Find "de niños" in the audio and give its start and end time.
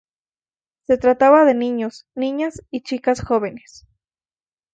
1.45-2.07